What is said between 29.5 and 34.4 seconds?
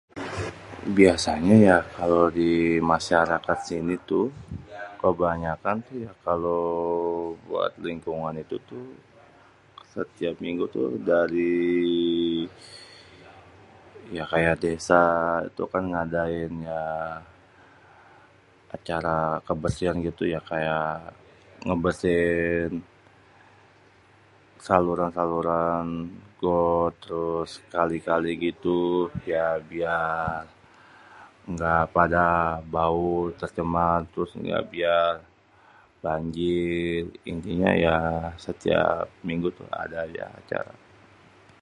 biar dia ga pada bau, tercemar terus